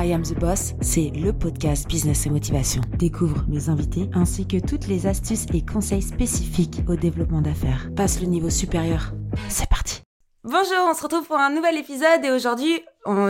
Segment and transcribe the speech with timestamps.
[0.00, 2.82] I Am the Boss, c'est le podcast Business et Motivation.
[2.98, 7.88] Découvre mes invités ainsi que toutes les astuces et conseils spécifiques au développement d'affaires.
[7.96, 9.10] Passe le niveau supérieur.
[9.48, 10.02] C'est parti.
[10.44, 12.80] Bonjour, on se retrouve pour un nouvel épisode et aujourd'hui,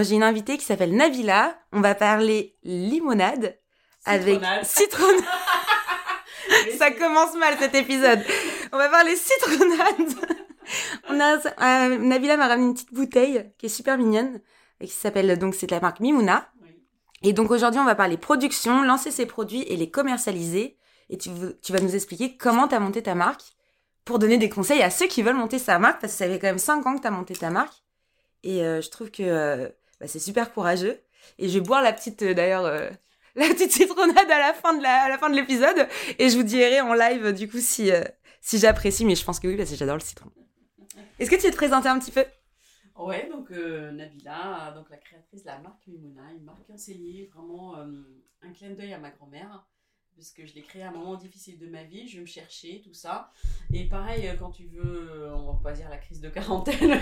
[0.02, 1.56] j'ai une invitée qui s'appelle Navila.
[1.72, 3.58] On va parler limonade
[4.04, 5.24] avec citronnade.
[6.76, 8.20] Ça commence mal cet épisode.
[8.74, 10.34] On va parler citronnade.
[11.08, 14.38] On a euh, Navila m'a ramené une petite bouteille qui est super mignonne
[14.80, 16.46] et qui s'appelle donc c'est la marque Mimouna.
[17.22, 20.76] Et donc aujourd'hui on va parler production, lancer ses produits et les commercialiser.
[21.10, 23.42] Et tu, vas nous expliquer comment tu as monté ta marque
[24.04, 26.38] pour donner des conseils à ceux qui veulent monter sa marque parce que ça fait
[26.38, 27.82] quand même 5 ans que tu as monté ta marque.
[28.42, 29.68] Et euh, je trouve que euh,
[30.00, 31.00] bah, c'est super courageux.
[31.38, 32.62] Et je vais boire la petite d'ailleurs
[33.34, 35.88] la petite citronnade à la fin de la, à la fin de l'épisode
[36.18, 37.90] et je vous dirai en live du coup si
[38.40, 40.30] si j'apprécie mais je pense que oui parce que j'adore le citron.
[41.18, 42.24] Est-ce que tu veux te présenter un petit peu?
[42.98, 47.76] Ouais, donc euh, Nabila, donc la créatrice de la marque Mimouna, une marque enseignée, vraiment
[47.76, 47.86] euh,
[48.42, 49.64] un clin d'œil à ma grand-mère,
[50.14, 52.92] puisque je l'ai créée à un moment difficile de ma vie, je me cherchais, tout
[52.92, 53.30] ça.
[53.72, 57.00] Et pareil, euh, quand tu veux, on va pas dire la crise de quarantaine,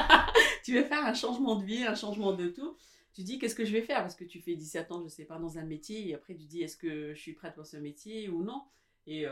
[0.64, 2.74] tu veux faire un changement de vie, un changement de tout,
[3.12, 4.00] tu dis qu'est-ce que je vais faire?
[4.00, 6.44] Parce que tu fais 17 ans, je sais pas, dans un métier, et après tu
[6.46, 8.62] dis est-ce que je suis prête pour ce métier ou non?
[9.06, 9.26] Et,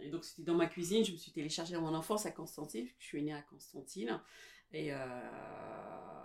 [0.00, 1.04] et, donc, c'était dans ma cuisine.
[1.04, 2.86] Je me suis téléchargée à mon enfance à Constantine.
[3.00, 4.20] Je suis née à Constantine.
[4.72, 4.96] Et, euh,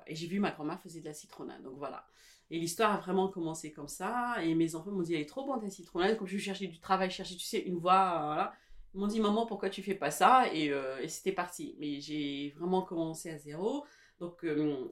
[0.07, 1.61] et j'ai vu ma grand-mère faisait de la citronnade.
[1.63, 2.05] Donc voilà.
[2.49, 4.35] Et l'histoire a vraiment commencé comme ça.
[4.43, 6.17] Et mes enfants m'ont dit, elle est trop bonne ta citronnade.
[6.17, 8.53] Comme je cherchais du travail, cherchais, tu sais, une voie, euh, voilà.
[8.93, 10.53] Ils m'ont dit, maman, pourquoi tu fais pas ça?
[10.53, 11.75] Et, euh, et c'était parti.
[11.79, 13.85] Mais j'ai vraiment commencé à zéro.
[14.19, 14.45] Donc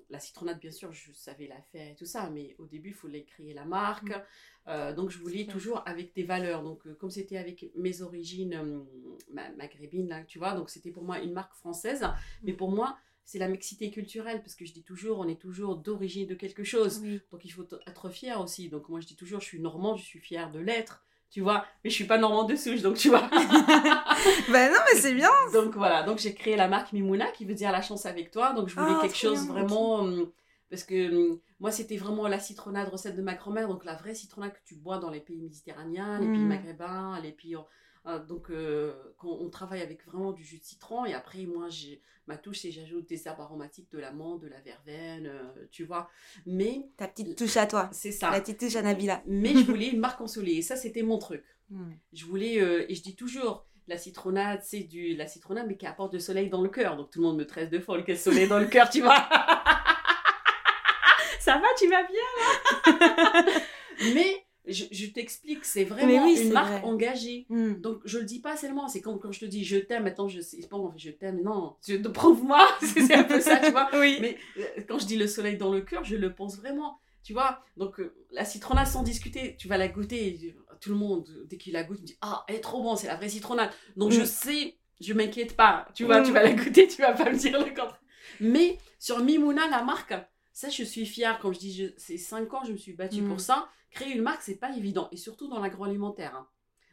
[0.10, 2.96] la citronnade, bien sûr, je savais la faire et tout ça, mais au début, il
[2.96, 4.12] fallait créer la marque.
[4.68, 4.94] Mm.
[4.96, 6.64] donc je voulais toujours avec des valeurs.
[6.64, 8.84] Donc comme c'était avec mes origines
[9.56, 12.06] maghrébines, là, tu vois, donc c'était pour moi une marque française.
[12.44, 12.98] Mais pour moi,
[13.32, 16.66] c'est la mixité culturelle, parce que je dis toujours, on est toujours d'origine de quelque
[16.66, 17.02] chose.
[17.32, 18.68] Donc il faut être fier aussi.
[18.68, 21.66] Donc moi je dis toujours, je suis normand, je suis fière de l'être, tu vois.
[21.82, 23.22] Mais je suis pas normand de souche, donc tu vois.
[23.32, 25.30] ben non, mais c'est bien.
[25.54, 28.52] donc voilà, donc j'ai créé la marque Mimouna, qui veut dire la chance avec toi.
[28.52, 30.00] Donc je voulais ah, quelque chose vraiment...
[30.00, 30.30] Hum,
[30.70, 34.14] parce que hum, moi, c'était vraiment la citronnade recette de ma grand-mère, donc la vraie
[34.14, 36.48] citronnade que tu bois dans les pays méditerranéens, les pays hmm.
[36.48, 37.56] maghrébins, les pays
[38.28, 41.06] donc, euh, on travaille avec vraiment du jus de citron.
[41.06, 41.68] Et après, moi,
[42.28, 46.10] ma touche, c'est j'ajoute des herbes aromatiques, de l'amande, de la verveine, euh, tu vois.
[46.46, 46.90] Mais.
[46.98, 47.90] Ta petite touche à toi.
[47.92, 48.32] C'est ça.
[48.32, 49.22] La petite touche à Nabila.
[49.28, 50.60] Mais je voulais une marque ensoleillée.
[50.60, 51.44] Et ça, c'était mon truc.
[51.70, 51.92] Hmm.
[52.14, 52.56] Je voulais.
[52.90, 53.66] et je dis toujours.
[53.88, 56.96] La citronnade, c'est du la citronnade, mais qui apporte du soleil dans le cœur.
[56.96, 59.18] Donc tout le monde me traite de folle, quel soleil dans le cœur, tu vois.
[61.40, 63.44] ça va, tu vas bien là?
[64.14, 67.46] Mais je, t'explique, c'est vraiment une marque engagée.
[67.50, 67.74] Hmm.
[67.74, 70.28] Donc, je le dis pas seulement, c'est comme quand je te dis je t'aime, maintenant
[70.28, 71.76] je sais pas, je t'aime, non,
[72.14, 73.90] prouve-moi, c'est un peu ça, tu vois.
[74.00, 74.18] oui.
[74.22, 77.34] Mais euh, quand je dis le soleil dans le cœur, je le pense vraiment, tu
[77.34, 77.64] vois.
[77.78, 81.74] Donc, euh, la citronnade, sans discuter, tu vas la goûter, tout le monde, dès qu'il
[81.74, 83.72] la goûte, me dit Ah, elle est trop bonne, c'est la vraie citronnade.
[83.96, 84.26] Donc, je hmm.
[84.26, 86.34] sais, je m'inquiète pas, tu vois, tu hmm.
[86.34, 88.00] vas la goûter, tu vas pas me dire le contraire.
[88.40, 90.14] Mais sur Mimouna, la marque,
[90.54, 91.40] ça, je suis fière.
[91.40, 94.42] Quand je dis, c'est 5 ans, je me suis battue pour ça créer une marque,
[94.42, 95.08] c'est pas évident.
[95.12, 96.36] Et surtout dans l'agroalimentaire.
[96.36, 96.48] Hein.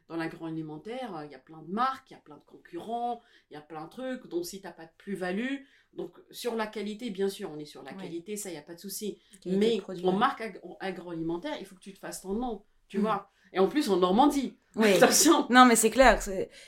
[0.08, 3.20] Dans l'agroalimentaire, euh, il y a plein de marques, il y a plein de concurrents,
[3.50, 4.26] il y a plein de trucs.
[4.26, 5.56] Donc, si tu n'as pas de plus-value,
[5.92, 8.62] donc sur la qualité, bien sûr, on est sur la qualité, ça, il n'y a
[8.62, 9.18] pas de souci.
[9.46, 10.42] Mais en marque
[10.80, 13.02] agroalimentaire, il faut que tu te fasses ton nom, tu mm.
[13.02, 13.30] vois.
[13.52, 14.54] Et en plus, en Normandie.
[14.76, 14.92] Oui.
[14.92, 15.46] Attention.
[15.50, 16.20] Non, mais c'est clair.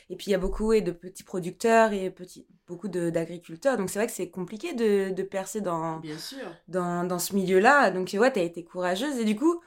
[0.09, 3.77] Et puis, il y a beaucoup de petits producteurs et petit, beaucoup d'agriculteurs.
[3.77, 6.47] Donc, c'est vrai que c'est compliqué de, de, percer dans, Bien sûr.
[6.69, 7.91] dans, dans ce milieu-là.
[7.91, 9.19] Donc, ouais, tu as été courageuse.
[9.19, 9.61] Et du coup,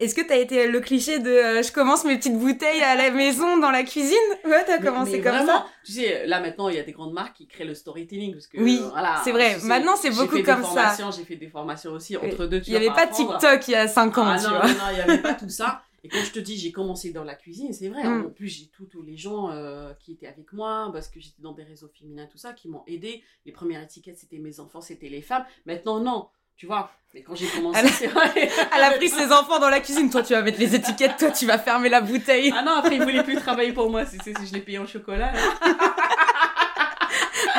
[0.00, 3.10] est-ce que t'as été le cliché de euh, je commence mes petites bouteilles à la
[3.10, 4.16] maison dans la cuisine?
[4.44, 5.66] Ouais, t'as commencé comme ça?
[5.84, 8.46] Tu sais, là maintenant il y a des grandes marques qui créent le storytelling parce
[8.46, 9.58] que oui, voilà, c'est vrai.
[9.64, 10.94] maintenant c'est beaucoup comme ça.
[11.16, 12.62] J'ai fait des formations aussi entre deux.
[12.68, 14.26] Il y avait pas TikTok il y a 5 ans.
[14.28, 15.82] Ah, non, non, non, il y avait pas tout ça.
[16.04, 18.04] Et quand je te dis j'ai commencé dans la cuisine, c'est vrai.
[18.04, 18.26] Mm.
[18.26, 21.52] En plus j'ai tous les gens euh, qui étaient avec moi parce que j'étais dans
[21.52, 23.22] des réseaux féminins tout ça qui m'ont aidé.
[23.46, 25.44] Les premières étiquettes c'était mes enfants, c'était les femmes.
[25.66, 28.32] Maintenant non tu vois, mais quand j'ai commencé, c'est vrai.
[28.74, 30.10] Elle a pris ses enfants dans la cuisine.
[30.10, 31.16] Toi, tu vas mettre les étiquettes.
[31.16, 32.52] Toi, tu vas fermer la bouteille.
[32.52, 34.04] Ah non, après, il voulait plus travailler pour moi.
[34.04, 35.32] Si, si, je l'ai payé en chocolat.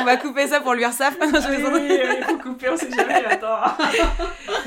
[0.02, 1.18] On va couper ça pour l'URSAF.
[1.22, 3.62] oui, il faut couper, on sait jamais, attends.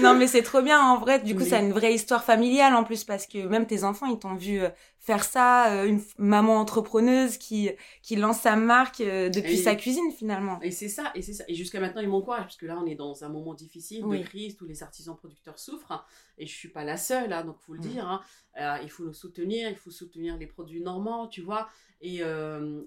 [0.00, 1.18] non, mais c'est trop bien, en vrai.
[1.18, 4.06] Du coup, ça a une vraie histoire familiale, en plus, parce que même tes enfants,
[4.06, 4.68] ils t'ont vu euh,
[5.02, 7.70] faire ça, euh, une maman entrepreneuse qui,
[8.02, 10.60] qui lance sa marque euh, depuis sa cuisine, finalement.
[10.62, 11.44] Et c'est ça, et c'est ça.
[11.48, 14.22] Et jusqu'à maintenant, ils m'encouragent, parce que là, on est dans un moment difficile, de
[14.22, 16.06] crise, tous les artisans producteurs souffrent,
[16.38, 17.88] et je suis pas la seule, hein, donc faut le mm.
[17.88, 18.06] dire.
[18.06, 18.78] Hein.
[18.84, 21.68] il faut nous soutenir, il faut soutenir les produits normands, tu vois.
[22.00, 22.22] Et,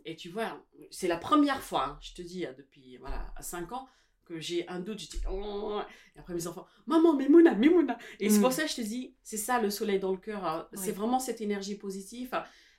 [0.05, 0.57] et tu vois,
[0.91, 3.87] c'est la première fois, hein, je te dis, depuis voilà, 5 ans,
[4.25, 5.79] que j'ai un doute, je dis oh.
[6.15, 7.97] et après mes enfants, maman, Mimouna, Mimouna.
[8.19, 8.53] Et c'est pour mm.
[8.53, 10.45] ça que je te dis, c'est ça le soleil dans le cœur.
[10.45, 10.67] Hein.
[10.73, 12.31] C'est vraiment cette énergie positive.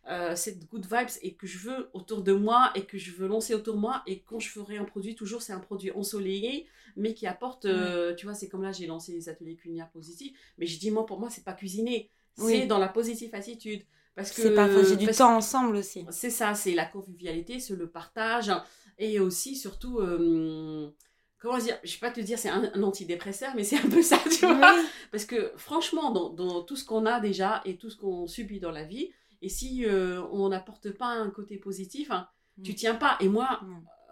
[0.08, 3.26] Euh, cette good vibes et que je veux autour de moi et que je veux
[3.26, 6.68] lancer autour de moi et quand je ferai un produit toujours c'est un produit ensoleillé
[6.94, 10.32] mais qui apporte euh, tu vois c'est comme là j'ai lancé les ateliers culinaires positifs
[10.58, 13.82] mais je dis moi pour moi c'est pas cuisiner c'est dans la positive attitude
[14.14, 17.88] parce que c'est partager du temps ensemble aussi c'est ça c'est la convivialité c'est le
[17.88, 18.52] partage
[19.00, 20.88] et aussi surtout euh,
[21.38, 24.18] comment dire, je vais pas te dire c'est un, antidépresseur, mais c'est un peu ça,
[24.30, 24.76] tu vois.
[25.10, 28.60] Parce que franchement, dans, dans tout ce qu'on a déjà et tout ce qu'on subit
[28.60, 29.10] dans la vie,
[29.42, 32.28] et si euh, on n'apporte pas un côté positif, hein,
[32.62, 32.74] tu mm.
[32.74, 33.16] tiens pas.
[33.20, 33.60] Et moi,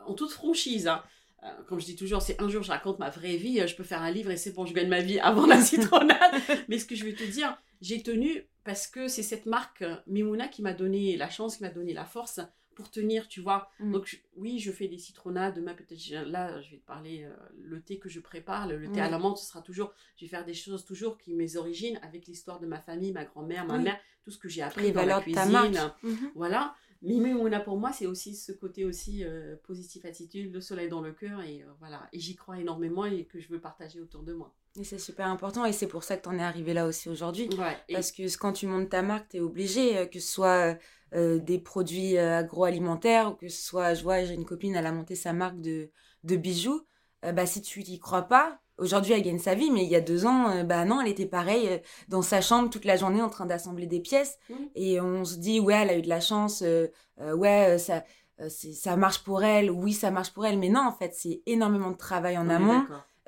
[0.06, 1.02] en toute franchise, hein,
[1.42, 3.74] euh, comme je dis toujours, c'est un jour je raconte ma vraie vie, euh, je
[3.74, 6.18] peux faire un livre et c'est bon, je gagne ma vie avant la citronnade.
[6.68, 10.48] Mais ce que je veux te dire, j'ai tenu parce que c'est cette marque Mimouna
[10.48, 12.40] qui m'a donné la chance, qui m'a donné la force
[12.74, 13.70] pour tenir, tu vois.
[13.80, 13.92] Mm.
[13.92, 15.56] Donc oui, je fais des citronnades.
[15.56, 17.28] Demain, peut-être, là, je vais te parler
[17.60, 18.68] le thé que je prépare.
[18.68, 21.34] Le, thé à la menthe, ce sera toujours, je vais faire des choses toujours qui
[21.34, 24.62] mes origines, avec l'histoire de ma famille, ma grand-mère, ma mère tout ce que j'ai
[24.62, 25.92] appris dans la cuisine.
[26.02, 26.30] Mhm.
[26.34, 26.74] Voilà.
[27.02, 31.02] Mais Mimouna pour moi, c'est aussi ce côté aussi euh, positif attitude, le soleil dans
[31.02, 32.08] le cœur et euh, voilà.
[32.14, 34.54] Et j'y crois énormément et que je veux partager autour de moi.
[34.80, 37.10] Et c'est super important et c'est pour ça que tu en es arrivé là aussi
[37.10, 37.48] aujourd'hui.
[37.92, 40.78] Parce que quand tu montes ta marque, tu es obligé, euh, que ce soit
[41.14, 45.14] des produits agroalimentaires ou que ce soit, je vois, j'ai une copine, elle a monté
[45.14, 45.90] sa marque de,
[46.25, 46.84] de bijoux.
[47.22, 50.00] bah, si tu n'y crois pas, Aujourd'hui, elle gagne sa vie, mais il y a
[50.00, 51.78] deux ans, euh, bah non, elle était pareille euh,
[52.08, 54.37] dans sa chambre toute la journée en train d'assembler des pièces.
[54.50, 54.55] Mmh.
[54.75, 56.88] Et on se dit, ouais, elle a eu de la chance, euh,
[57.19, 58.02] ouais, ça,
[58.49, 60.58] ça marche pour elle, oui, ça marche pour elle.
[60.58, 62.84] Mais non, en fait, c'est énormément de travail en amont.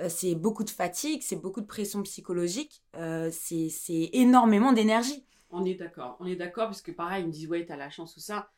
[0.09, 2.83] c'est beaucoup de fatigue, c'est beaucoup de pression psychologique,
[3.31, 5.25] c'est énormément d'énergie.
[5.51, 7.91] On est d'accord, on est d'accord, parce que pareil, ils me disent, ouais, t'as la
[7.91, 8.51] chance ou ça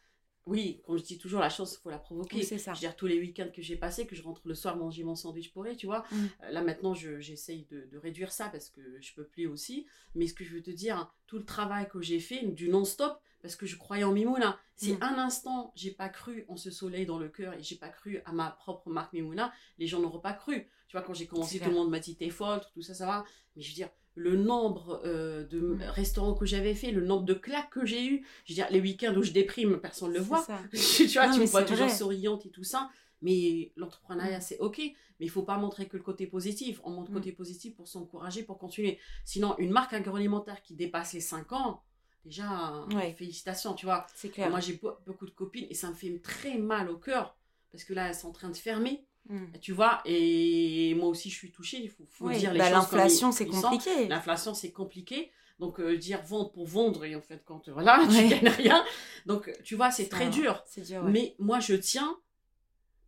[0.48, 2.42] oui, comme je dis toujours, la chance, il faut la provoquer.
[2.42, 2.72] c'est ça.
[2.72, 5.04] Je veux dire, tous les week-ends que j'ai passés, que je rentre le soir manger
[5.04, 6.04] mon sandwich pourri, tu vois.
[6.10, 6.16] Mm.
[6.16, 9.86] Euh, là, maintenant, j'essaye de, réduire ça parce que je peux plus aussi.
[10.14, 13.20] Mais ce que je veux te dire, tout le travail que j'ai fait, du non-stop,
[13.42, 14.58] parce que je croyais en Mimouna.
[14.74, 15.02] Si mm.
[15.02, 18.22] un instant, j'ai pas cru en ce soleil dans le cœur et j'ai pas cru
[18.24, 20.66] à ma propre marque Mimouna, les gens n'auraient pas cru.
[20.88, 23.04] Tu vois, quand j'ai commencé, tout le monde m'a dit t'es folle, tout ça, ça
[23.04, 23.24] va.
[23.54, 25.82] Mais je veux dire, le nombre euh, de mm.
[25.90, 28.26] restaurants que j'avais fait, le nombre de claques que j'ai eu.
[28.44, 30.44] Je veux dire, les week-ends où je déprime, personne ne le voit.
[30.72, 32.90] tu vois, tu me vois toujours souriante et tout ça.
[33.22, 34.42] Mais l'entrepreneuriat, mm.
[34.42, 34.78] c'est OK.
[34.78, 36.80] Mais il faut pas montrer que le côté positif.
[36.84, 37.20] On montre le mm.
[37.20, 38.98] côté positif pour s'encourager, pour continuer.
[39.24, 41.82] Sinon, une marque agroalimentaire qui dépasse les 5 ans,
[42.24, 42.84] déjà,
[43.16, 44.04] félicitations, tu vois.
[44.16, 44.50] C'est clair.
[44.50, 47.36] Moi, j'ai beaucoup de copines et ça me fait très mal au cœur.
[47.70, 49.06] Parce que là, elles sont en train de fermer.
[49.28, 49.46] Hmm.
[49.60, 52.74] Tu vois, et moi aussi je suis touchée, il faut, dire les bah, choses.
[52.74, 54.08] L'inflation c'est compliqué.
[54.08, 55.30] L'inflation c'est compliqué.
[55.58, 58.84] Donc euh, dire vendre pour vendre et en fait quand voilà, tu gagnes rien.
[59.26, 60.64] Donc tu vois, c'est très dur.
[60.76, 62.16] dur Mais moi je tiens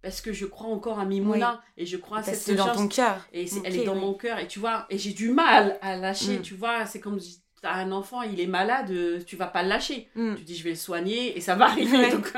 [0.02, 2.88] parce que je crois encore à Mimouna et je crois à cette c'est dans ton
[2.88, 3.26] cœur.
[3.32, 6.38] Et elle est dans mon cœur et tu vois, et j'ai du mal à lâcher,
[6.38, 6.42] hmm.
[6.42, 7.18] tu vois, c'est comme
[7.60, 10.08] t'as un enfant, il est malade, euh, tu vas pas le lâcher.
[10.14, 10.34] Hmm.
[10.34, 12.10] Tu dis, je vais le soigner et ça va arriver.
[12.10, 12.32] Donc,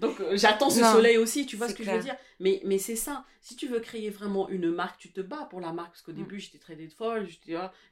[0.00, 2.16] donc euh, j'attends ce soleil aussi, tu vois ce que je veux dire.
[2.38, 3.24] Mais, mais c'est ça.
[3.40, 5.92] Si tu veux créer vraiment une marque, tu te bats pour la marque.
[5.92, 6.16] Parce qu'au hmm.
[6.16, 7.26] début, j'étais très folle.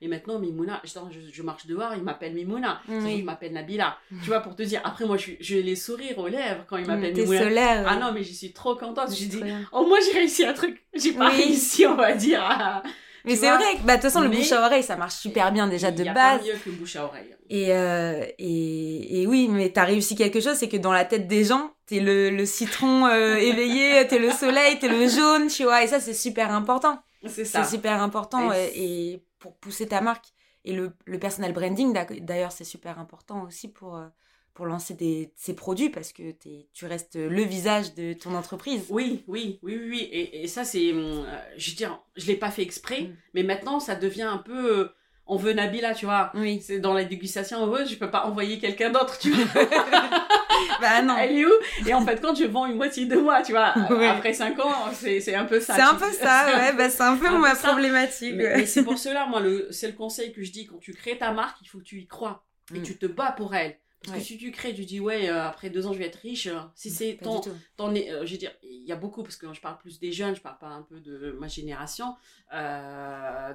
[0.00, 0.90] et maintenant, Mimouna, je,
[1.32, 2.82] je, marche dehors, il m'appelle Mimouna.
[2.88, 3.96] Il m'appelle Nabila.
[4.22, 4.80] Tu vois, pour te dire.
[4.84, 7.84] Après, moi, je, les sourires aux lèvres quand il m'appelle Mimouna.
[7.86, 9.14] Ah non, mais je suis trop contente.
[9.14, 9.42] J'ai dit,
[9.72, 10.84] oh, moi, j'ai réussi un truc.
[10.92, 12.82] J'ai pas réussi, on va dire.
[13.24, 15.66] Mais c'est vrai bah, de toute façon, le bouche à oreille, ça marche super bien
[15.66, 16.42] déjà de base.
[16.44, 17.34] mieux que le bouche à oreille.
[17.48, 21.26] Et, euh, et, et, oui, mais t'as réussi quelque chose, c'est que dans la tête
[21.26, 25.64] des gens, t'es le, le citron euh, éveillé, t'es le soleil, t'es le jaune, tu
[25.64, 25.82] vois.
[25.82, 27.02] Et ça, c'est super important.
[27.26, 27.64] C'est ça.
[27.64, 30.26] C'est super important et, pour pousser ta marque.
[30.66, 34.06] Et le, le personal branding, d'ailleurs, c'est super important aussi pour, euh,
[34.54, 38.86] pour lancer des, ces produits parce que es, tu restes le visage de ton entreprise.
[38.88, 39.88] Oui, oui, oui, oui.
[39.90, 40.08] oui.
[40.12, 40.92] Et, et, ça, c'est.
[40.92, 41.24] Euh,
[41.56, 43.16] je veux dire, je l'ai pas fait exprès, mm.
[43.34, 44.78] mais maintenant, ça devient un peu.
[44.78, 44.88] Euh,
[45.26, 46.30] on veut Nabila, tu vois.
[46.34, 46.60] Oui.
[46.62, 49.64] C'est dans la dégustation, on veut, je peux pas envoyer quelqu'un d'autre, tu vois.
[50.80, 51.16] bah non.
[51.18, 51.52] Elle est où?
[51.86, 53.68] Et en fait, quand je vends une moitié de moi, tu vois,
[54.10, 55.74] après 5 ans, c'est un peu ça.
[55.74, 58.34] C'est un peu ça, ouais, bah c'est un peu ma problématique.
[58.34, 61.32] Mais, c'est pour cela, moi, c'est le conseil que je dis, quand tu crées ta
[61.32, 62.44] marque, il faut que tu y crois.
[62.74, 62.82] Et mm.
[62.82, 63.76] tu te bats pour elle.
[64.04, 66.20] Parce que si tu crées, tu dis, ouais, euh, après deux ans, je vais être
[66.20, 66.46] riche.
[66.46, 67.40] Euh, si c'est ton.
[67.76, 70.12] ton euh, je veux dire, il y a beaucoup, parce que je parle plus des
[70.12, 72.14] jeunes, je parle pas un peu de ma génération.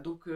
[0.03, 0.27] donc,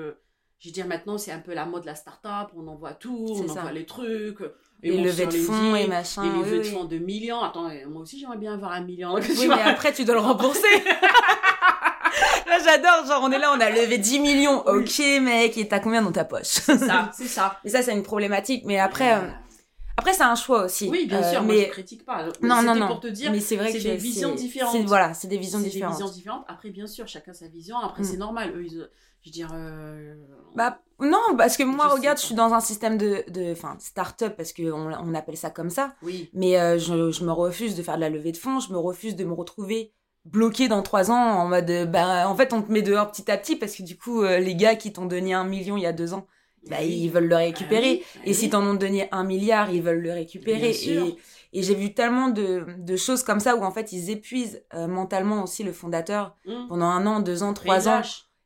[0.63, 2.49] je veux dire, maintenant, c'est un peu la mode de la start-up.
[2.55, 4.39] On envoie tout, on envoie les trucs.
[4.81, 6.23] Et les levées de fonds et machin.
[6.23, 7.41] Les levées de fonds de millions.
[7.41, 9.13] Attends, moi aussi, j'aimerais bien avoir un million.
[9.15, 10.61] Oui, mais après, tu dois le rembourser.
[12.47, 13.05] là, j'adore.
[13.05, 14.65] Genre, on est là, on a levé 10 millions.
[14.65, 16.43] Ok, mec, et t'as combien dans ta poche?
[16.43, 17.59] C'est ça, c'est ça.
[17.65, 18.63] Et ça, c'est une problématique.
[18.65, 19.21] Mais après.
[19.97, 20.89] Après, c'est un choix aussi.
[20.89, 21.53] Oui, bien sûr, mais...
[21.53, 22.27] moi je critique pas.
[22.41, 22.87] non, non, non.
[22.87, 24.85] pour te dire, mais c'est vrai que des visions différentes.
[24.85, 25.93] Voilà, c'est des visions différentes.
[25.93, 26.45] des visions différentes.
[26.47, 27.77] Après, bien sûr, chacun sa vision.
[27.77, 28.19] Après, c'est mm.
[28.19, 28.53] normal.
[28.55, 28.89] Eux, ils...
[29.21, 29.49] je veux dire.
[29.53, 30.15] Euh...
[30.55, 34.35] Bah, non, parce que moi, regarde, je suis dans un système de, de, enfin, start-up
[34.35, 35.93] parce qu'on on appelle ça comme ça.
[36.01, 36.29] Oui.
[36.33, 38.59] Mais euh, je, je, me refuse de faire de la levée de fonds.
[38.59, 39.93] Je me refuse de me retrouver
[40.25, 43.37] bloqué dans trois ans en mode, bah, en fait, on te met dehors petit à
[43.37, 45.85] petit parce que du coup, euh, les gars qui t'ont donné un million il y
[45.85, 46.27] a deux ans,
[46.69, 48.03] bah, ils veulent le récupérer.
[48.15, 50.71] Ah et si t'en ont donné un milliard, ils veulent le récupérer.
[50.71, 51.17] Et,
[51.53, 54.87] et j'ai vu tellement de, de, choses comme ça où en fait ils épuisent euh,
[54.87, 56.67] mentalement aussi le fondateur mmh.
[56.69, 58.01] pendant un an, deux ans, trois ans.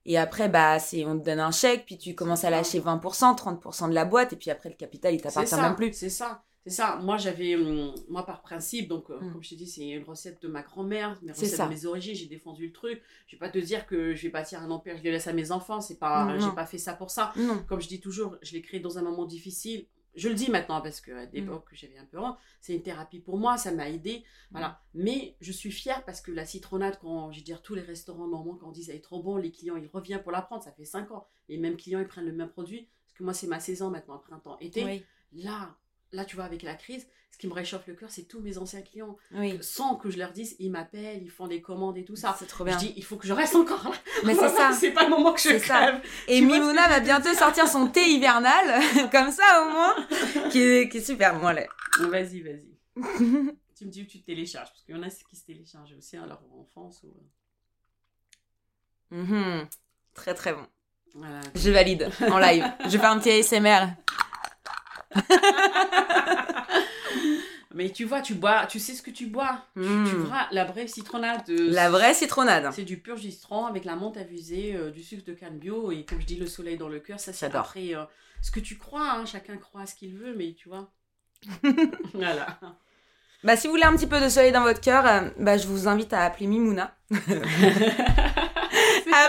[0.05, 3.37] Et après, bah, c'est, on te donne un chèque, puis tu commences à lâcher 20%,
[3.37, 5.91] 30% de la boîte, et puis après, le capital, il t'appartient même plus.
[5.91, 6.43] C'est ça.
[6.67, 6.99] C'est ça.
[7.01, 9.31] Moi, j'avais, hum, moi, par principe, donc, euh, mm.
[9.31, 12.15] comme je t'ai dit, c'est une recette de ma grand-mère, mes recettes de mes origines,
[12.15, 13.01] j'ai défendu le truc.
[13.27, 15.33] Je vais pas te dire que je vais bâtir un empire, je le laisse à
[15.33, 15.79] mes enfants.
[15.79, 17.33] C'est pas, j'ai pas fait ça pour ça.
[17.67, 19.85] Comme je dis toujours, je l'ai créé dans un moment difficile.
[20.15, 21.75] Je le dis maintenant parce que à l'époque, mm.
[21.75, 22.37] j'avais un peu honte.
[22.59, 24.23] C'est une thérapie pour moi, ça m'a aidé.
[24.49, 24.81] Voilà.
[24.93, 25.03] Mm.
[25.03, 28.27] Mais je suis fière parce que la citronnade, quand, je veux dire, tous les restaurants
[28.27, 30.63] normands, quand on dit ça est trop bon, les clients, ils reviennent pour la prendre.
[30.63, 31.27] Ça fait 5 ans.
[31.49, 32.89] Les mêmes clients, ils prennent le même produit.
[33.05, 35.05] Parce que moi, c'est ma saison maintenant, printemps, été.
[35.33, 35.75] Là,
[36.11, 38.57] là, tu vois, avec la crise, ce qui me réchauffe le cœur, c'est tous mes
[38.57, 39.15] anciens clients.
[39.61, 42.35] Sans que je leur dise, ils m'appellent, ils font des commandes et tout ça.
[42.39, 42.73] C'est trop bien.
[42.79, 43.95] Je dis, il faut que je reste encore là.
[44.25, 44.71] Mais c'est ça.
[44.73, 46.01] C'est pas le moment que je crève.
[46.27, 50.97] Et Mimouna va bientôt sortir son thé hivernal, comme ça au moins, qui est, qui
[50.97, 51.53] est super bon.
[52.09, 52.65] Vas-y, vas-y.
[53.77, 55.93] tu me dis où tu te télécharges, parce qu'il y en a qui se téléchargent
[55.95, 57.03] aussi à leur enfance.
[57.03, 57.13] Ou...
[59.15, 59.67] Mhm.
[60.15, 60.65] Très très bon.
[61.55, 62.65] Je valide en live.
[62.85, 63.93] je vais faire un petit ASMR.
[67.77, 69.61] Mais tu vois, tu bois, tu sais ce que tu bois.
[69.75, 70.25] Tu, hmm.
[70.25, 71.47] vois la vraie citronnade.
[71.47, 72.71] la vraie citronnade.
[72.73, 76.03] C'est du pur citron avec la menthe avisée, euh, du sucre de canne bio et
[76.03, 77.19] comme je dis, le soleil dans le cœur.
[77.19, 78.03] Ça, c'est après euh,
[78.41, 79.11] ce que tu crois.
[79.11, 79.25] Hein.
[79.25, 80.89] chacun croit à ce qu'il veut, mais tu vois.
[82.15, 82.59] voilà.
[83.43, 85.67] Bah, si vous voulez un petit peu de soleil dans votre cœur, euh, bah, je
[85.67, 86.97] vous invite à appeler Mimouna.
[87.11, 87.17] à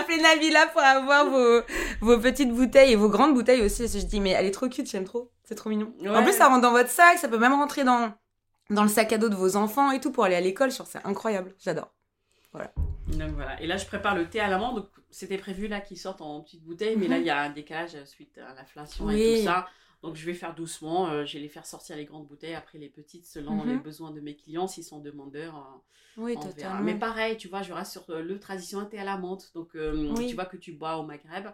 [0.01, 1.61] appeler Nabila pour avoir vos,
[2.01, 3.89] vos petites bouteilles et vos grandes bouteilles aussi.
[3.89, 5.31] je dis, mais elle est trop cute, j'aime trop.
[5.49, 5.95] C'est trop mignon.
[6.07, 8.13] En plus, ça rentre dans votre sac, ça peut même rentrer dans,
[8.69, 10.71] dans le sac à dos de vos enfants et tout pour aller à l'école.
[10.71, 11.55] C'est incroyable.
[11.59, 11.91] J'adore.
[12.53, 12.71] Voilà.
[13.07, 13.59] Donc voilà.
[13.63, 14.87] Et là, je prépare le thé à l'amande.
[15.11, 17.23] C'était prévu là qu'il sorte en petite bouteille, mais là, mhm.
[17.23, 19.67] il y a un décalage suite à l'inflation et tout ça.
[20.03, 21.09] Donc, je vais faire doucement.
[21.09, 23.71] Euh, je vais les faire sortir les grandes bouteilles, après les petites, selon mhm.
[23.71, 25.57] les besoins de mes clients, s'ils sont demandeurs.
[25.57, 26.83] Euh, oui, totalement.
[26.83, 29.51] Mais pareil, tu vois, je reste sur euh, le traditionnel thé à la menthe.
[29.55, 31.47] Donc, tu vois que tu bois au Maghreb.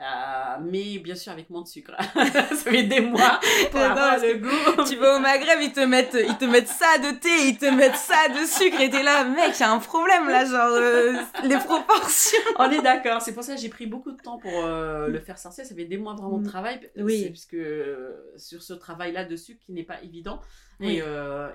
[0.00, 1.92] Euh, mais bien sûr avec moins de sucre.
[2.14, 3.38] ça fait des mois
[3.70, 4.84] pour avoir le goût.
[4.88, 7.66] tu vas au Maghreb, ils te mettent, ils te mettent ça de thé, ils te
[7.66, 10.70] mettent ça de sucre et t'es là, mec, il y a un problème là, genre
[10.72, 12.38] euh, les proportions.
[12.58, 13.20] On est d'accord.
[13.20, 15.66] C'est pour ça que j'ai pris beaucoup de temps pour euh, le faire sortir.
[15.66, 16.50] Ça fait des mois vraiment de mm.
[16.50, 16.90] travail.
[16.96, 17.28] Oui.
[17.28, 20.40] Parce que sur ce travail-là de sucre qui n'est pas évident.
[20.80, 21.02] Et,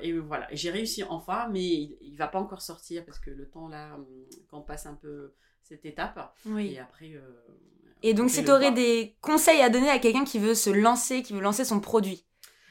[0.01, 0.47] et, voilà.
[0.51, 3.97] J'ai réussi enfin, mais il, il, va pas encore sortir parce que le temps là,
[4.51, 5.31] quand on passe un peu
[5.65, 6.35] cette étape.
[6.45, 6.73] Oui.
[6.73, 7.11] Et après
[8.07, 11.23] et donc, si tu aurais des conseils à donner à quelqu'un qui veut se lancer,
[11.23, 12.23] qui veut lancer son produit?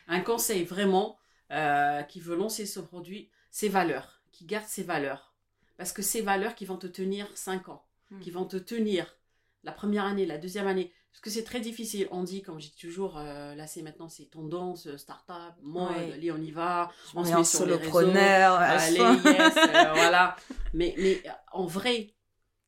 [0.06, 1.18] Un conseil vraiment,
[1.50, 5.34] euh, qui veut lancer son produit, ses valeurs, qui garde ses valeurs.
[5.76, 8.20] Parce que ces valeurs qui vont te tenir 5 ans, hmm.
[8.20, 9.16] qui vont te tenir
[9.64, 10.92] la première année, la deuxième année.
[11.10, 12.06] Parce que c'est très difficile.
[12.12, 16.30] On dit, comme j'ai toujours, euh, là c'est maintenant, c'est tendance, euh, start-up, mode, allez,
[16.30, 19.54] on y va, on se met sur les réseaux, allez, yes,
[19.94, 20.36] voilà.
[20.74, 22.14] Mais, mais en vrai,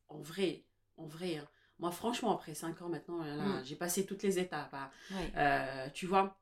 [0.09, 0.63] en vrai,
[0.97, 1.47] en vrai, hein,
[1.79, 3.63] moi, franchement, après 5 ans maintenant, mm.
[3.63, 4.73] j'ai passé toutes les étapes.
[4.73, 4.89] Hein.
[5.35, 6.37] Euh, tu vois,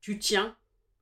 [0.00, 0.56] tu tiens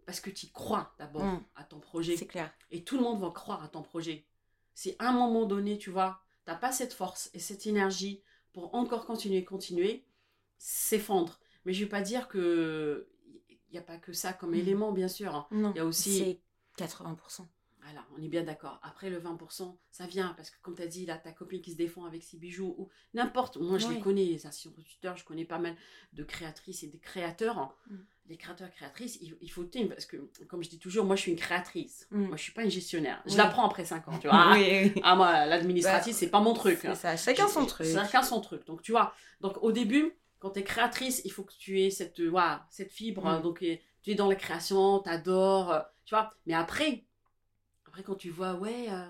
[0.07, 1.45] parce que tu crois d'abord mm.
[1.55, 2.17] à ton projet.
[2.17, 2.53] C'est clair.
[2.71, 4.27] Et tout le monde va croire à ton projet.
[4.75, 8.23] Si à un moment donné, tu vois, tu n'as pas cette force et cette énergie
[8.53, 10.05] pour encore continuer, continuer,
[10.59, 11.39] s'effondre.
[11.65, 13.09] Mais je ne vais pas dire que
[13.49, 14.55] il n'y a pas que ça comme mm.
[14.55, 15.35] élément, bien sûr.
[15.35, 15.47] Hein.
[15.53, 16.41] Non, il y a aussi
[16.77, 17.47] 80%.
[17.93, 18.79] Voilà, on est bien d'accord.
[18.83, 21.73] Après, le 20%, ça vient parce que, comme tu as dit, là, ta copine qui
[21.73, 23.57] se défend avec ses bijoux ou n'importe.
[23.57, 25.75] Moi, je les connais, les instituteurs, je connais pas mal
[26.13, 27.77] de créatrices et de créateurs.
[27.89, 27.97] Mm.
[28.29, 31.33] Les créateurs, créatrices, il, faut tenir parce que, comme je dis toujours, moi, je suis
[31.33, 32.07] une créatrice.
[32.13, 32.27] Mm.
[32.27, 33.21] Moi, je suis pas une gestionnaire.
[33.27, 34.55] Je l'apprends après 5 ans, tu vois.
[35.03, 36.85] ah, moi, l'administratif, c'est pas mon truc.
[36.85, 36.95] Hein.
[36.95, 37.89] ça, chacun son truc.
[37.89, 38.65] Chacun son truc.
[38.67, 41.91] Donc, tu vois, donc au début, quand tu es créatrice, il faut que tu aies
[41.91, 43.25] cette, voilà, cette fibre.
[43.27, 43.43] Mm.
[43.43, 46.33] donc, tu es dans la création, tu adores, tu vois.
[46.47, 47.05] Mais après,
[48.01, 49.07] après, quand tu vois, ouais, euh,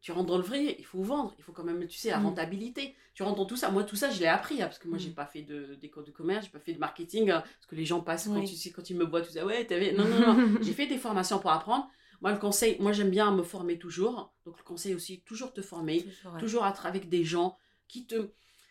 [0.00, 2.18] tu rentres dans le vrai, il faut vendre, il faut quand même, tu sais, la
[2.18, 2.26] mm.
[2.26, 2.94] rentabilité.
[3.14, 3.70] Tu rentres dans tout ça.
[3.70, 5.14] Moi, tout ça, je l'ai appris, hein, parce que moi, j'ai mm.
[5.14, 7.84] pas fait d'école de, de commerce, j'ai pas fait de marketing, hein, parce que les
[7.84, 9.92] gens passent quand, tu quand ils me voient, tout ça, ouais, t'avais.
[9.92, 10.58] Non, non, non.
[10.62, 11.88] j'ai fait des formations pour apprendre.
[12.20, 14.34] Moi, le conseil, moi, j'aime bien me former toujours.
[14.46, 16.04] Donc, le conseil aussi, toujours te former,
[16.38, 17.56] toujours, être avec des gens
[17.88, 18.30] qui te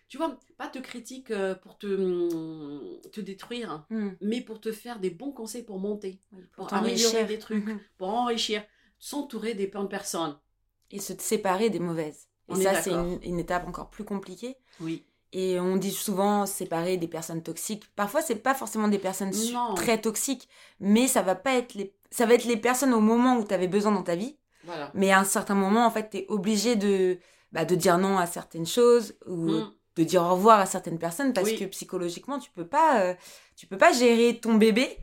[0.10, 4.10] tu vois, pas te critique euh, pour te, hum, te détruire, Mm.
[4.22, 6.20] mais pour te faire des bons conseils pour monter,
[6.52, 7.80] pour améliorer des trucs, Mhm.
[7.98, 8.64] pour enrichir,
[9.08, 10.38] s'entourer des bonnes personnes.
[10.92, 12.28] Et se séparer des mauvaises.
[12.50, 14.56] Et On ça, c'est une, une étape encore plus compliquée.
[14.80, 15.04] Oui.
[15.34, 17.84] Et on dit souvent séparer des personnes toxiques.
[17.96, 19.74] Parfois, c'est pas forcément des personnes Non.
[19.74, 20.48] très toxiques,
[20.80, 23.54] mais ça va pas être les, ça va être les personnes au moment où tu
[23.54, 24.38] avais besoin dans ta vie.
[24.64, 24.92] Voilà.
[24.94, 27.18] Mais à un certain moment, en fait, tu es obligé de,
[27.52, 29.74] bah, de dire non à certaines choses ou Mm.
[29.98, 31.58] de dire au revoir à certaines personnes parce Oui.
[31.60, 33.14] que psychologiquement, tu peux pas, euh,
[33.58, 34.98] tu peux pas gérer ton bébé,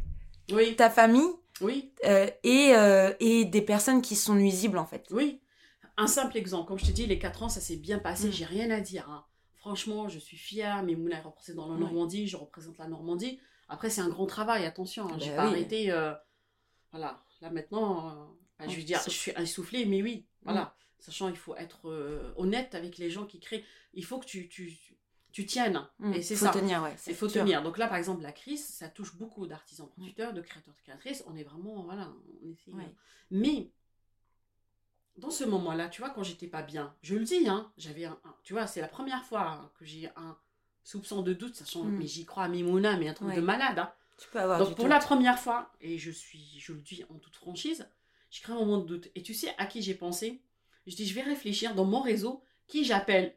[0.52, 1.28] Oui, ta famille
[1.60, 5.06] oui, euh, et, euh, et des personnes qui sont nuisibles, en fait.
[5.10, 5.40] oui.
[5.96, 8.32] Un simple exemple, comme je te dis, les 4 ans, ça s'est bien passé, Mm.
[8.32, 9.08] j'ai rien à dire.
[9.10, 9.26] hein.
[9.56, 11.78] Franchement, je suis fière, mes moulins représente dans la.
[11.78, 13.38] Normandie, je représente la Normandie.
[13.68, 15.56] Après, c'est un grand travail, attention, hein, j'ai Bah pas oui.
[15.56, 15.90] arrêté.
[15.92, 16.14] euh,
[16.92, 20.74] Voilà, là maintenant, bah, je veux dire, je suis essoufflée, mais oui, voilà.
[20.98, 23.64] Sachant, il faut être honnête avec les gens qui créent.
[23.94, 24.78] Il faut que tu, tu,
[25.32, 25.86] tu tiennes.
[25.98, 26.12] Mm.
[26.14, 26.52] Et c'est faut ça.
[26.52, 26.94] tenir, ouais.
[27.06, 27.62] Il faut tenir.
[27.62, 31.22] Donc là, par exemple, la crise, ça touche beaucoup d'artisans producteurs, de créateurs, de créatrices.
[31.26, 32.12] On est vraiment, voilà,
[32.44, 32.72] on essaie.
[32.72, 32.94] Ouais.
[33.30, 33.70] Mais
[35.16, 38.18] dans ce moment-là, tu vois, quand j'étais pas bien, je le dis, hein, j'avais un,
[38.24, 40.36] un- tu vois, c'est la première fois hein, que j'ai un
[40.82, 41.96] soupçon de doute, sachant, Mm.
[41.98, 43.36] mais j'y crois à Mimouna, mais un truc Ouais.
[43.36, 43.78] de malade.
[43.78, 43.92] hein.
[44.18, 44.90] Tu peux avoir Donc pour doute.
[44.92, 47.88] la première fois, et je suis, je le dis en toute franchise,
[48.30, 49.08] j'ai créé un moment de doute.
[49.14, 50.42] Et tu sais à qui j'ai pensé?
[50.86, 53.34] Je dis, je vais réfléchir dans mon réseau qui j'appelle.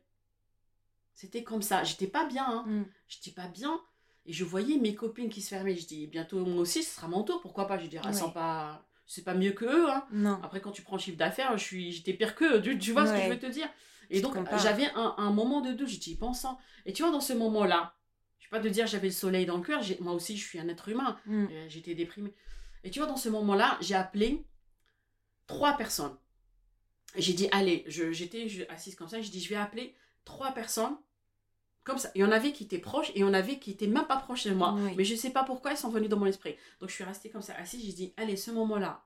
[1.14, 1.84] C'était comme ça.
[1.84, 2.46] J'étais pas bien.
[2.48, 2.64] Hein.
[2.68, 2.86] Mm.
[3.08, 3.80] J'étais pas bien.
[4.26, 5.76] Et je voyais mes copines qui se fermaient.
[5.76, 7.42] Je dis, bientôt moi aussi, ce sera mon tour.
[7.42, 7.78] Pourquoi pas?
[7.78, 8.14] Je dis, ah, Ouais.
[8.14, 8.86] sans pas...
[9.06, 9.90] c'est pas mieux que eux.
[9.90, 10.06] Hein.
[10.12, 10.40] Non.
[10.44, 11.92] Après, quand tu prends le chiffre d'affaires, je suis...
[11.92, 12.62] j'étais pire qu'eux.
[12.62, 13.70] Tu, tu vois ce que je veux te dire?
[14.10, 15.88] Et donc, j'avais un, un moment de doute.
[15.88, 16.58] J'étais pensant.
[16.86, 17.96] Et tu vois, dans ce moment-là,
[18.40, 19.82] je vais pas te dire j'avais le soleil dans le cœur.
[20.02, 21.18] Moi aussi, je suis un être humain.
[21.26, 21.46] Mm.
[21.52, 22.34] Euh, J'étais déprimée.
[22.84, 24.44] Et tu vois, dans ce moment-là, j'ai appelé
[25.48, 26.16] trois personnes.
[27.16, 30.98] J'ai dit, allez, je- j'étais assise comme ça, j'ai dit, je vais appeler trois personnes.
[31.84, 32.10] Comme ça.
[32.16, 34.08] Il y en avait qui étaient proches et il y en avait qui étaient même
[34.08, 34.74] pas proches de moi.
[34.78, 34.94] Oui.
[34.96, 36.56] Mais je sais pas pourquoi ils sont venus dans mon esprit.
[36.80, 39.04] Donc je suis restée comme ça, assise, j'ai dit, allez, ce moment-là,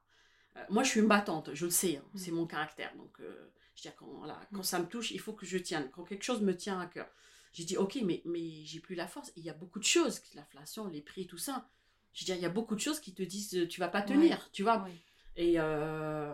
[0.57, 2.17] euh, moi je suis une battante, je le sais, hein, Mm.
[2.19, 2.95] c'est mon caractère.
[2.95, 5.89] Donc euh, je dis, quand, voilà, quand ça me touche, il faut que je tienne.
[5.91, 7.07] Quand quelque chose me tient à cœur.
[7.51, 9.31] J'ai dit, ok, mais, mais j'ai plus la force.
[9.36, 11.67] Il y a beaucoup de choses, l'inflation, les prix, tout ça.
[12.13, 14.03] Je dis, il y a beaucoup de choses qui te disent, euh, tu vas pas
[14.03, 14.88] tenir, tu vois.
[15.36, 16.32] Et, euh,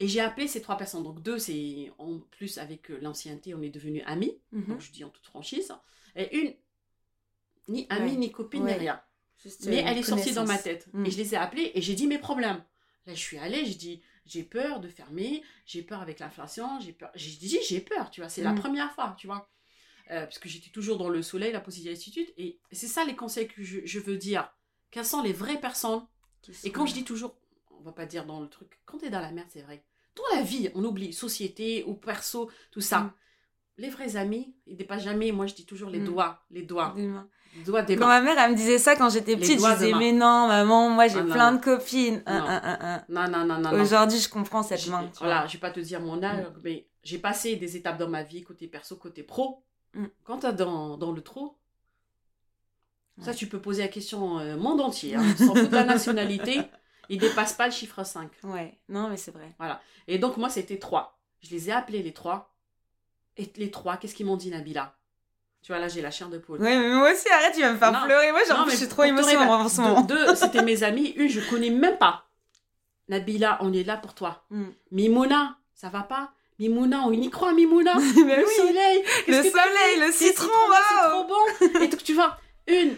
[0.00, 1.02] et j'ai appelé ces trois personnes.
[1.04, 4.36] Donc deux, c'est en plus avec euh, l'ancienneté, on est devenus amis.
[4.52, 4.64] Mhm.
[4.66, 5.72] Donc je dis en toute franchise.
[6.16, 6.54] Et une,
[7.68, 8.16] ni amie, Ouais.
[8.16, 8.72] ni copine, Ouais.
[8.74, 9.00] ni rien.
[9.42, 10.88] Juste, Mais euh, elle est sortie dans ma tête.
[10.92, 11.06] Mm.
[11.06, 12.62] Et je les ai appelés et j'ai dit mes problèmes.
[13.06, 16.92] Là, je suis allée, j'ai dit, j'ai peur de fermer, j'ai peur avec l'inflation, j'ai
[16.92, 17.10] peur.
[17.16, 18.58] J'ai dit, j'ai peur, tu vois, c'est la Mm.
[18.60, 19.48] première fois, tu vois.
[20.10, 22.32] Euh, parce que j'étais toujours dans le soleil, la positivité.
[22.36, 24.52] Et c'est ça les conseils que je, je veux dire.
[24.90, 26.06] Quelles sont les vraies personnes?
[26.42, 27.36] Qui et quand je dis toujours,
[27.82, 29.84] on va pas dire dans le truc, quand t'es dans la merde, c'est vrai.
[30.14, 33.00] Dans la vie, on oublie, société ou perso, tout ça.
[33.00, 33.12] Mm.
[33.78, 36.04] Les vrais amis, ils dépassent jamais, moi je dis toujours les Mm.
[36.04, 37.28] doigts, les doigts, Des mains.
[37.56, 39.92] les doigts des Quand ma mère, elle me disait ça quand j'étais petite, je disais,
[39.94, 41.58] mais non, maman, moi j'ai Ah, plein non.
[41.58, 42.22] de copines.
[42.26, 43.26] Non.
[43.28, 43.80] Non, non, non.
[43.80, 45.10] Aujourd'hui, je comprends cette main.
[45.18, 48.22] Voilà, je vais pas te dire mon âge, mais j'ai passé des étapes dans ma
[48.22, 49.64] vie, côté perso, côté pro.
[49.94, 50.04] Mm.
[50.24, 51.56] Quand t'es dans, dans le trop,
[53.20, 56.60] ça tu peux poser la question euh, monde entier, hein, sans foutre de la nationalité,
[57.08, 58.30] il dépasse pas le chiffre 5.
[58.44, 59.52] Ouais, non, mais c'est vrai.
[60.08, 61.18] Et donc, moi, c'était trois.
[61.42, 62.54] Je les ai appelés, les trois.
[63.36, 64.94] Et les trois, qu'est-ce qu'ils m'ont dit, Nabila?
[65.62, 66.60] Tu vois, là, j'ai la chair de poule.
[66.60, 68.04] Ouais, mais moi aussi, arrête, tu vas me faire Non.
[68.04, 68.32] pleurer.
[68.32, 70.00] Moi, genre, je suis trop révéler- en ce moment.
[70.02, 71.08] Deux, c'était mes amis.
[71.16, 72.24] Une, je connais même pas.
[73.08, 74.44] Nabila, on est là pour toi.
[74.50, 74.64] Mm.
[74.90, 76.32] Mimouna, ça va pas?
[76.58, 77.94] Mimouna, on y croit, Mimouna?
[78.26, 81.10] Mais Le oui, soleil le soleil, le citron, C'est waouh.
[81.10, 82.96] trop bon Et donc, tu vois, une...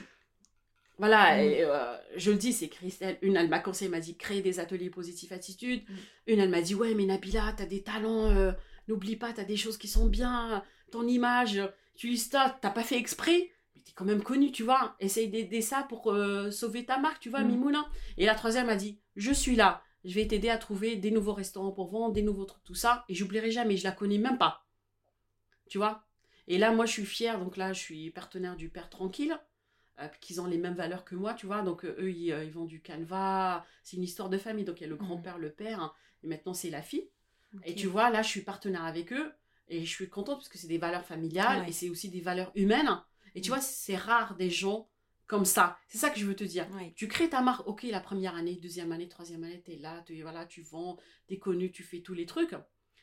[0.98, 1.40] Voilà, Mm.
[1.40, 3.18] et, euh, je le dis, c'est Christelle.
[3.22, 5.82] Une, elle m'a conseillé, elle m'a dit créer des ateliers positifs attitude.
[5.88, 5.94] Mm.
[6.28, 8.52] Une, elle m'a dit ouais, mais Nabila, t'as des talents, euh,
[8.88, 11.60] n'oublie pas, t'as des choses qui sont bien, ton image,
[11.96, 14.94] tu lis ça, t'as pas fait exprès, mais t'es quand même connu, tu vois.
[15.00, 17.48] Essaye d'aider ça pour euh, sauver ta marque, tu vois, Mm.
[17.48, 17.84] Mimouna.
[18.16, 21.32] Et la troisième m'a dit je suis là, je vais t'aider à trouver des nouveaux
[21.34, 23.04] restaurants pour vendre, des nouveaux trucs, tout ça.
[23.08, 24.64] Et j'oublierai jamais, je la connais même pas.
[25.68, 26.04] Tu vois?
[26.46, 29.36] Et là, moi, je suis fière, donc là, je suis partenaire du Père Tranquille
[30.00, 31.62] euh, qu'ils ont les mêmes valeurs que moi, tu vois.
[31.62, 33.64] Donc, euh, eux, ils, euh, ils vendent du canevas.
[33.82, 34.64] C'est une histoire de famille.
[34.64, 37.08] Donc, il y a le grand-père, le père, hein, et maintenant, c'est la fille.
[37.64, 39.32] Et tu vois, là, je suis partenaire avec eux.
[39.68, 41.68] Et je suis contente parce que c'est des valeurs familiales Ouais.
[41.68, 43.00] et c'est aussi des valeurs humaines.
[43.34, 43.54] Et tu Mm.
[43.54, 44.88] vois, c'est rare des gens
[45.26, 45.78] comme ça.
[45.88, 46.66] C'est ça que je veux te dire.
[46.96, 50.02] Tu crées ta marque, ok, la première année, deuxième année, troisième année, tu es là,
[50.06, 52.54] tu, voilà, tu vends, t'es connu, tu fais tous les trucs.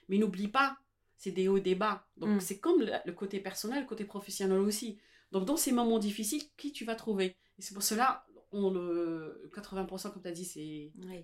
[0.08, 0.77] Mais n'oublie pas,
[1.15, 2.06] c'est des hauts et des bas.
[2.17, 2.39] Donc Mm.
[2.41, 4.99] c'est comme le, le côté personnel, le côté professionnel aussi.
[5.32, 7.38] Donc dans ces moments difficiles, qui tu vas trouver?
[7.58, 10.46] Et c'est pour cela, on le 80% comme tu as dit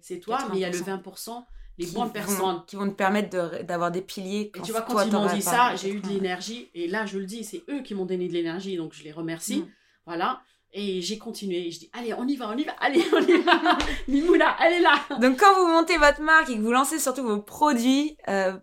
[0.02, 1.44] c'est toi mais il y a le 20%
[1.78, 5.12] les bonnes personnes qui vont te permettre d'avoir des piliers et tu vois quand ils
[5.12, 7.96] m'ont dit ça j'ai eu de l'énergie et là je le dis c'est eux qui
[7.96, 9.68] m'ont donné de l'énergie donc je les remercie mm.
[10.06, 10.42] voilà
[10.74, 11.72] et j'ai continué.
[11.72, 13.78] Je dis, allez, on y va, on y va, allez, on y va.
[14.08, 15.00] Mimouna, elle est là.
[15.20, 18.54] Donc, quand vous montez votre marque et que vous lancez surtout vos produits, euh,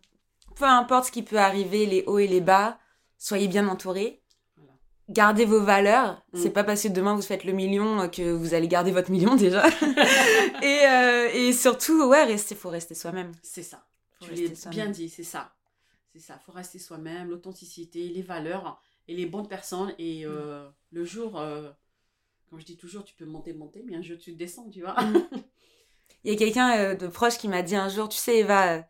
[0.56, 2.78] peu importe ce qui peut arriver, les hauts et les bas,
[3.18, 4.22] soyez bien entourés.
[5.10, 6.22] Gardez vos valeurs.
[6.32, 6.38] Mm.
[6.38, 9.36] C'est pas parce que demain vous faites le million que vous allez garder votre million
[9.36, 9.66] déjà.
[10.62, 13.32] et, euh, et surtout, ouais, restez, faut rester soi-même.
[13.42, 13.86] C'est ça.
[14.20, 15.52] tu l'as bien dit, c'est ça.
[16.12, 16.40] C'est ça.
[16.46, 19.94] Faut rester soi-même, l'authenticité, les valeurs et les bonnes personnes.
[19.98, 21.70] Et euh, le jour, euh,
[22.48, 24.98] comme je dis toujours, tu peux monter, monter, mais un jour tu descends, tu vois.
[25.02, 25.28] Mm.
[26.24, 28.86] Il y a quelqu'un de proche qui m'a dit un jour, tu sais, Eva,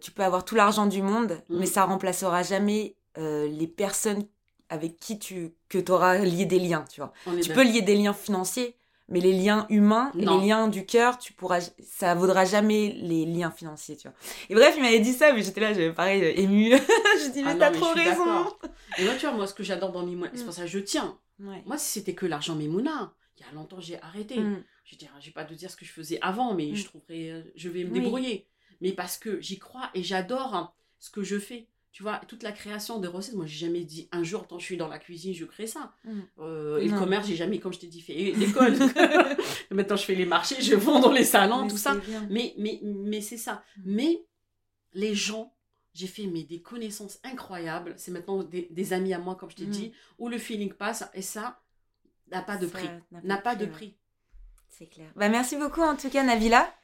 [0.00, 1.58] tu peux avoir tout l'argent du monde, mm.
[1.58, 4.24] mais ça remplacera jamais les personnes
[4.72, 7.12] avec qui tu que auras lié des liens, tu vois.
[7.42, 8.74] Tu peux lier des liens financiers,
[9.08, 13.50] mais les liens humains, les liens du cœur, tu pourras, ça vaudra jamais les liens
[13.50, 14.16] financiers, tu vois.
[14.48, 16.70] Et bref, il m'avait dit ça, mais j'étais là, j'avais pareil, émue.
[16.70, 18.46] je dis, mais ah t'as trop raison.
[18.96, 20.78] Et moi, tu vois, moi, ce que j'adore dans Mimouna, c'est pour ça que je
[20.78, 21.18] tiens.
[21.38, 24.40] Moi, si c'était que l'argent Mimouna, il y a longtemps, j'ai arrêté.
[24.40, 24.64] Mm.
[24.86, 26.76] Je dirais, j'ai pas de dire ce que je faisais avant, mais mm.
[26.76, 28.46] je trouverais, euh, je vais me débrouiller.
[28.80, 32.42] Mais parce que j'y crois et j'adore hein, ce que je fais tu vois, toute
[32.42, 34.98] la création de recettes, moi, j'ai jamais dit un jour, quand je suis dans la
[34.98, 35.92] cuisine, je crée ça.
[36.04, 36.20] Mm.
[36.38, 38.74] Euh, et le commerce, j'ai jamais, comme je t'ai dit, fait l'école.
[39.70, 41.94] Maintenant, je fais les marchés, je vends dans les salons, tout ça.
[42.30, 43.62] Mais, mais, mais c'est ça.
[43.76, 43.82] Mm.
[43.84, 44.24] Mais
[44.94, 45.54] les gens,
[45.92, 47.92] j'ai fait mais, des connaissances incroyables.
[47.98, 49.70] C'est maintenant des, amis à moi, comme je t'ai mm.
[49.70, 51.04] dit, où le feeling passe.
[51.12, 51.60] Et ça
[52.30, 52.88] n'a pas de prix.
[53.22, 53.98] N'a pas, de prix.
[54.70, 55.10] C'est clair.
[55.14, 56.74] Bah, merci beaucoup, en tout cas, Navila.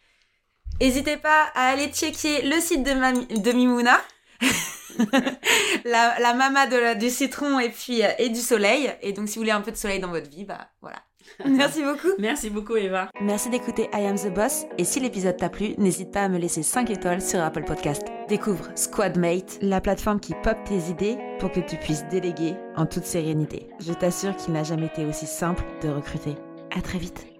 [0.82, 3.98] N'hésitez pas à aller checker le site de, de Mimouna.
[5.84, 8.90] la, la mama de du citron et puis euh, et du soleil.
[9.02, 10.98] Et donc, si vous voulez un peu de soleil dans votre vie, bah voilà.
[11.44, 12.08] Merci beaucoup.
[12.18, 13.10] Merci beaucoup, Eva.
[13.20, 14.64] Merci d'écouter I Am the Boss.
[14.78, 18.02] Et si l'épisode t'a plu, n'hésite pas à me laisser 5 étoiles sur Apple Podcast.
[18.28, 23.04] Découvre Squadmate, la plateforme qui pop tes idées pour que tu puisses déléguer en toute
[23.04, 23.68] sérénité.
[23.80, 26.34] Je t'assure qu'il n'a jamais été aussi simple de recruter.
[26.76, 27.37] À très vite.